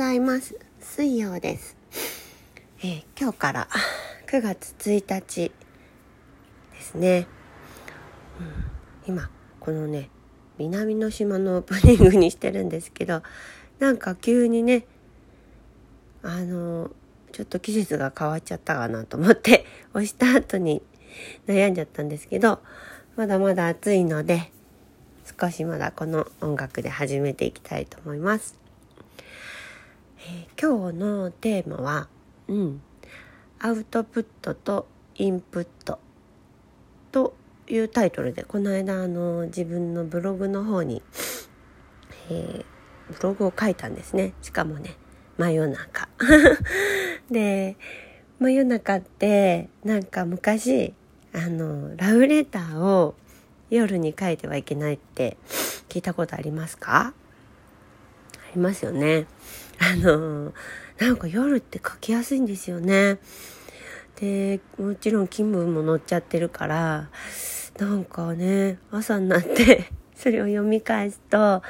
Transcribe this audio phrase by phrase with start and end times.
[0.00, 0.58] ざいます。
[0.80, 1.76] 水曜です、
[2.78, 3.68] えー、今日から
[4.28, 5.52] 9月1日
[6.72, 7.26] ですね、
[9.06, 9.28] うん、今
[9.60, 10.08] このね
[10.56, 13.22] 南の島のオープニングにしてるんですけど
[13.78, 14.86] なんか急にね
[16.22, 16.90] あの
[17.32, 20.80] ちょっと季節が変わっちゃったかなと思って 押した後に
[21.46, 22.62] 悩んじゃったんですけど
[23.16, 24.50] まだまだ暑いので
[25.38, 28.69] 少しまだこの音楽で始めていきたいと思います。
[30.22, 32.08] えー、今日のテーマは、
[32.48, 32.82] うん、
[33.58, 35.98] アウトプットとインプット
[37.10, 37.34] と
[37.68, 41.02] いうタイトルでこの間あの自分のブログの方に、
[42.30, 42.64] えー、
[43.16, 44.34] ブログを書いたんですね。
[44.42, 44.96] しかもね
[45.38, 46.08] 真夜中。
[47.30, 47.76] で
[48.38, 50.92] 真夜中ってなんか昔
[51.32, 53.14] あのラブレターを
[53.70, 55.36] 夜に書いてはいけないって
[55.88, 57.14] 聞いたことありますか？
[58.34, 59.26] ありますよね。
[59.80, 60.52] あの
[60.98, 63.18] なんか夜って書きやすいんですよね。
[64.16, 67.08] でもちろん気分も乗っちゃってるから
[67.78, 71.62] なんかね朝になって それを読み返すと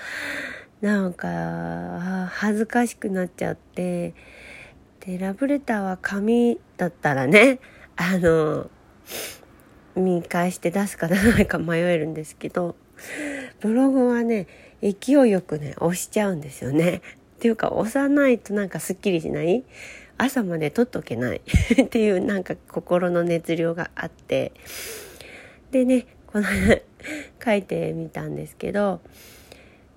[0.80, 4.14] なんか恥ずかしくなっちゃって
[5.06, 7.60] でラブレターは紙だったらね
[7.94, 8.68] あの
[9.94, 12.74] 見返して出すか出さないか迷えるんですけど
[13.60, 14.48] ブログはね
[14.82, 17.02] 勢いよくね押しちゃうんですよね。
[17.40, 19.64] っていうか押さないとなんかすっきりしない？
[20.18, 21.40] 朝まで撮っとけない？
[21.82, 24.52] っていうなんか心の熱量があって。
[25.70, 26.44] でねこの
[27.42, 29.00] 書いてみたんですけど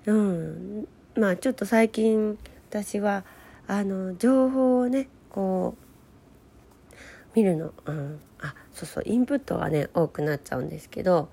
[0.06, 2.38] うんまあちょっと最近
[2.70, 3.24] 私は
[3.66, 6.94] あの情報をねこう
[7.34, 11.28] 見るの、うん、あそうそうインプットがね多くなっちゃうんですけど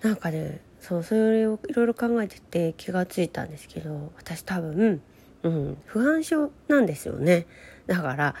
[0.00, 5.02] なんかねそうそれをいろいろ考えてて気がついたんですけど私多分、
[5.42, 7.48] うん、不安症なんですよね。
[7.88, 8.36] だから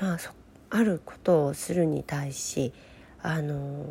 [0.00, 0.18] まあ
[0.70, 2.72] あることをするに対し
[3.22, 3.86] あの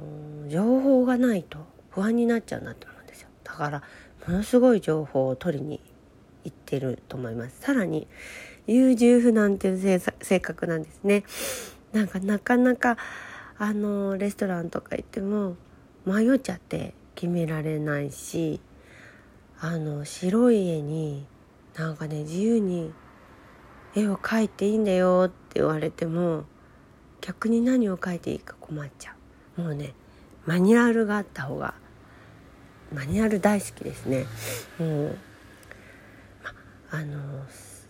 [0.50, 1.60] 情報がないと
[1.90, 3.30] 不安になっちゃうなと思うんですよ。
[3.46, 3.82] だから
[4.28, 5.80] ものすごい情報を取りに
[6.44, 7.62] 行ってると思います。
[7.62, 8.10] さらに
[8.68, 11.24] 優柔不断っていう性格なんですね。
[11.94, 12.98] なんかなかなか
[13.58, 15.56] あのレストランとか行っても
[16.06, 18.60] 迷っちゃって決められないし
[19.60, 21.26] あの白い絵に
[21.76, 22.94] なんかね自由に
[23.96, 26.44] 絵を描いていいんだよって言われても
[27.22, 29.16] 逆に何を描いていいか困っちゃ
[29.58, 29.62] う。
[29.62, 29.94] もうね
[30.46, 31.74] マニュアルがあった方が
[32.94, 34.26] マニュアル大好きですね。
[34.78, 35.18] もう、
[36.44, 36.52] ま、
[36.92, 37.44] あの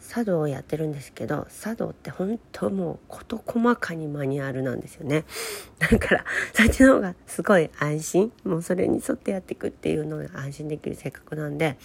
[0.08, 5.26] 茶道をやってるんですけど茶道って本当もう事細かにマニュアルなんですよね。
[5.80, 8.34] だからそっちの方がすごい安心。
[8.44, 11.78] もうそれに沿ってやっていくっていうのが安心できる性格なんで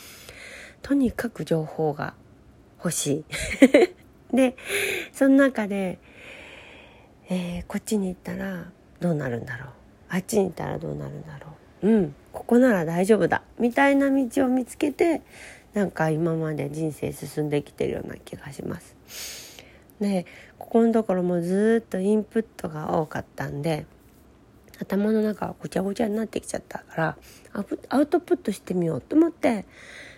[0.82, 2.14] とにかく情報が
[2.78, 3.24] 欲しい。
[4.36, 4.56] で
[5.12, 5.98] その中で、
[7.28, 8.70] えー、こっちに行ったら
[9.00, 9.68] どうなるんだろう。
[10.08, 11.48] あっちに行ったらどうなるんだろ
[11.82, 11.88] う。
[11.88, 13.42] うんここなら大丈夫だ。
[13.58, 15.22] みたいな道を見つけて
[15.74, 18.96] なんか今まで人生進んできてるような気がします。
[20.00, 20.26] で
[20.58, 23.86] ここのところもずっとインプットが多かったんで
[24.80, 27.16] 頭の中がごちゃごちゃになってきちゃったから
[27.90, 29.66] アウトプットしてみようと思って、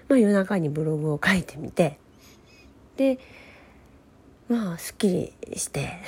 [0.08, 1.98] まあ、夜中にブログを書いてみて
[2.96, 3.18] で
[4.48, 5.98] まあすっきりして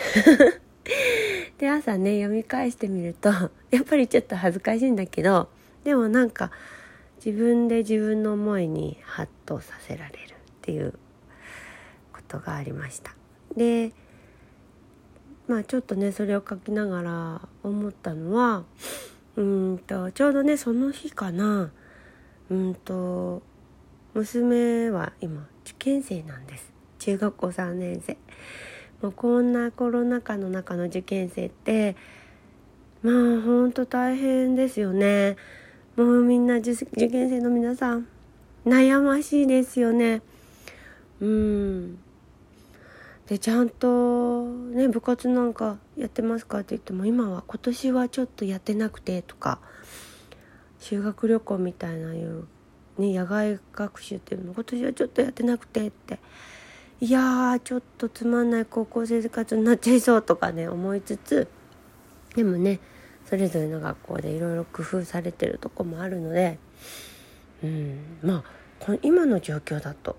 [1.59, 3.31] で朝ね読み返してみると
[3.71, 5.49] やっぱりちょっと恥ずかしいんだけど
[5.83, 6.53] でもなんか
[7.25, 10.93] 自分で自分の思いにハッとさせられるっていう
[12.13, 13.15] ことがありました。
[13.57, 13.93] で
[15.49, 18.65] まあちょっとねそれを書きながら思ったのは
[19.37, 21.71] うんとちょうどねその日かな
[22.51, 23.43] うんと
[24.13, 26.73] 娘は今受験生なんです。
[26.99, 28.19] 中学校3年生。
[29.01, 31.97] もうこんなコロナ禍の中の受験生って
[33.03, 35.37] まあほんと大変ですよね。
[35.97, 38.09] もうみんな受験生の皆さん
[38.67, 40.23] 悩ましいですよね。
[41.21, 41.99] うん。
[43.29, 49.61] でちゃんとね部活なんかやってますかって言っても今は今年はちょっとやってなくてとか
[50.79, 52.47] 修学旅行みたいないう、
[52.99, 56.19] ね、野外学習っていうの今年はちょっとやってなくてって
[57.01, 61.49] いやちょっとつまんない高校生活になっちゃいそうとかね思いつつ
[62.37, 62.81] でもね
[63.35, 66.57] それぞれの学校でいろいろ工夫されてるとこもあるので、
[67.65, 68.45] うん、まあ
[68.79, 70.17] この今の状況だと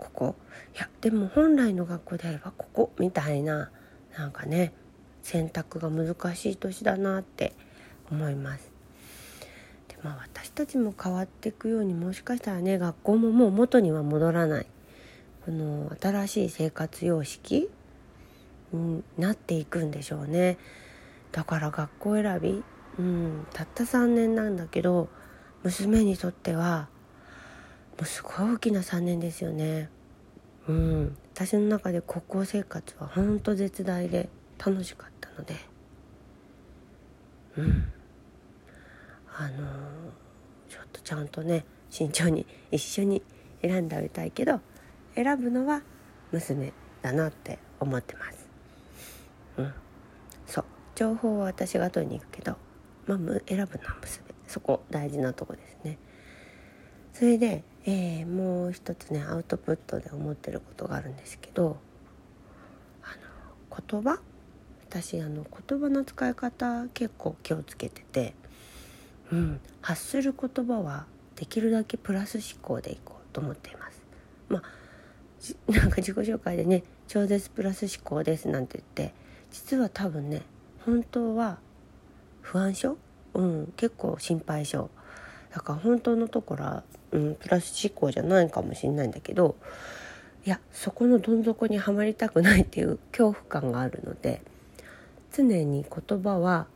[0.00, 0.34] ここ。
[0.74, 3.70] いやでも本来の学校であればここみたいな
[4.18, 4.72] なんかね
[5.22, 7.52] 選択が難しい年だなって
[8.10, 8.68] 思います。
[9.86, 14.66] でまあ私たちも変わっていくようにもしかしたらね学校ももう元には戻らない。
[15.44, 17.70] この新しい生活様式
[18.72, 20.58] になっていくんでしょうね。
[21.36, 22.64] だから学校選び、
[22.98, 25.10] うん、たった3年なんだけど
[25.64, 26.88] 娘にとっては
[27.98, 29.90] もうすごい大きな3年ですよね。
[30.66, 35.54] うん、私の中で高校生活はほんと絶大で楽しかったので
[37.56, 37.92] うん
[39.38, 39.60] あのー、
[40.68, 43.22] ちょっとちゃんとね慎重に一緒に
[43.60, 44.60] 選んであげたいけど
[45.14, 45.82] 選ぶのは
[46.32, 46.72] 娘
[47.02, 48.48] だなって思ってます。
[49.58, 49.74] うん、
[50.96, 52.56] 情報は私が取りに行くけど、
[53.06, 55.98] まあ、選ぶのは娘そこ大事なとこですね。
[57.12, 61.78] それで、えー、もう一つねアウトプットで思ってることがあるんですけど
[63.02, 63.08] あ
[63.70, 64.20] の言葉？
[64.88, 68.34] 私あの言葉の使い方結構気をつけてて、
[69.32, 74.02] うん、発する言葉はできるだけプラス思考でいこうと思っています。
[74.48, 74.62] まあ
[75.70, 79.14] なんか自己紹介でね「超絶プラス思考です」なんて言って
[79.50, 80.42] 実は多分ね
[80.86, 81.58] 本当は
[82.40, 82.96] 不安症、
[83.34, 84.88] うん、結構心配性
[85.52, 89.56] だから本当のところは、うん、プラス思考じゃないかもしれないんだけど
[90.46, 94.42] いやそこのどん底にはまりたくないっていう恐怖感があるので
[95.32, 96.68] 常に言葉は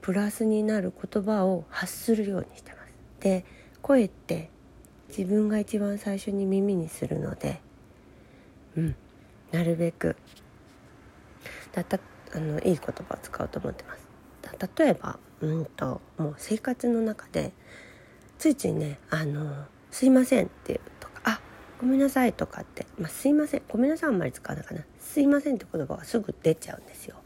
[0.00, 2.80] プラスになる言葉を発するようにしてます。
[3.20, 3.44] で
[3.82, 4.48] 声って
[5.08, 7.60] 自分が一番最初に耳にするので、
[8.76, 8.96] うん、
[9.52, 10.16] なるべく。
[11.72, 11.98] だた
[12.34, 14.10] あのいい言葉を使おうと思ってます。
[14.76, 17.52] 例えばうんともう生活の中で
[18.38, 21.40] ついついね「あのすいません」っていうとか「あ
[21.80, 27.16] ごめんなさい」とかって、まあ、すいませんごめんなさいあんまり使わないかな「すいません」って言葉がすぐ出ちゃうんですよ。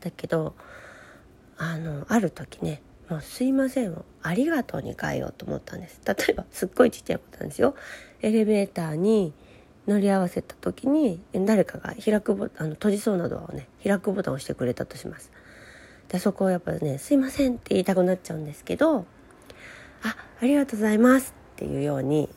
[0.00, 0.54] だけど
[1.56, 7.74] あのある時ねもう「すいません」を「ありがとう」に変えようと思ったんです例えばすっごいちっちゃいことなんですよ
[8.22, 9.32] エレベーターに
[9.90, 15.32] 乗り合わせた時に誰かが開くボあの閉じそうなドアをね開くボタンを押してくれたとします
[16.08, 19.04] でそこをやっぱね「すいません」って言いたくなっちゃうんですけど
[20.02, 22.28] あありがとうございますっていうように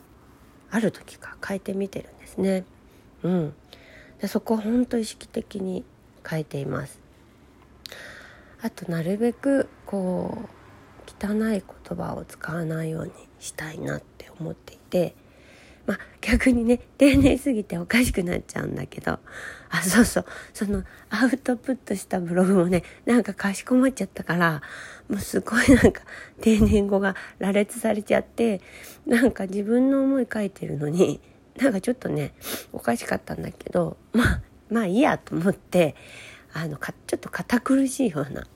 [0.70, 2.64] ある時か変えてみてるんですね。
[3.22, 3.54] うん、
[4.20, 5.84] でそこを本当意識的に
[6.28, 7.00] 変えています。
[8.60, 11.64] あとなるべくこう汚い言
[11.96, 15.14] 葉を使わないようにしたいなって思っていて
[15.86, 19.18] まあ逆にね丁寧すぎておかしくなっちゃうんだけど。
[19.70, 20.24] あそうそう。
[20.52, 24.62] そのアウトプットしたブログもねなんかかしこまっちゃったから
[25.08, 26.02] もうすごいなんか
[26.40, 28.60] 丁寧語が羅列されちゃって
[29.04, 31.20] なんか自分の思い書いてるのに
[31.58, 32.34] なんかちょっとね
[32.72, 34.40] おかしかったんだけどまあ
[34.70, 35.96] まあいいやと思って
[36.52, 38.46] あのかちょっと堅苦しいような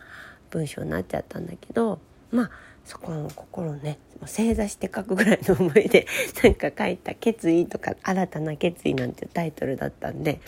[0.50, 2.00] 文章になっちゃったんだけど
[2.30, 2.50] まあ
[2.88, 6.06] そこの心をね正座して書くぐらいの思いで
[6.42, 10.40] なんか書いた「決意」とか「新たな決意」なんていうタイトルだったんで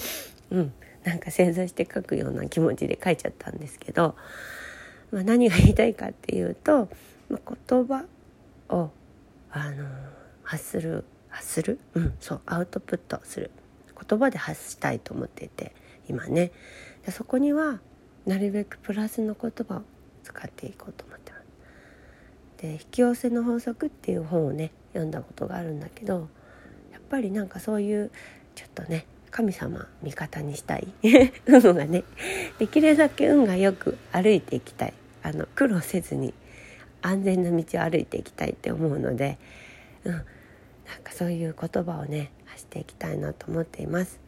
[0.50, 0.72] うん
[1.04, 4.16] なんか正座して書くような気持ちで書いちゃったんですけど、
[5.10, 6.88] まあ、何が言いたいかっていうと、
[7.28, 8.06] まあ、言葉
[8.70, 8.90] を
[9.50, 9.86] あの
[10.42, 11.78] 発する発する？
[11.94, 13.50] うんそうアウトプットする。
[14.08, 15.74] 言葉で発したいと思っていて
[16.08, 16.52] 今ね。
[17.10, 17.80] そこには
[18.24, 19.82] なるべくプラスの言葉を
[20.22, 21.29] 使っていこうと思って。
[22.60, 26.28] で「引き寄せの法則」っていう本をね読んだことがあるんだけど
[26.92, 28.10] やっぱりなんかそういう
[28.54, 30.88] ちょっとね神様味方にしたい
[31.46, 32.04] 運がね
[32.58, 36.34] できるだけ運がよく歩いていきたいあの苦労せずに
[37.02, 39.38] 安全な道を歩いていきたいって思うので、
[40.04, 40.22] うん、なん
[41.02, 44.18] かそういう言葉をね発していきたいなと思っています。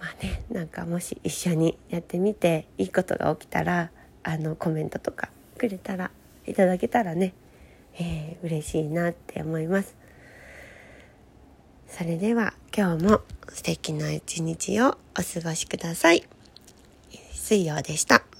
[0.00, 3.90] まあねなんかもし一緒にやってみていいことが起きたら
[4.24, 6.10] あのコメントとかくれたら
[6.46, 7.34] いただけたらね、
[7.94, 9.96] えー、嬉しいなって思います。
[11.88, 16.24] それでは今日も素敵な一日をお過ごしください。
[17.32, 18.31] 水曜でした。